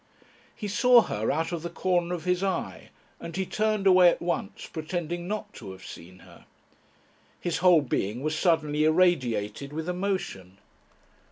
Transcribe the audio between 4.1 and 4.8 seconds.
once,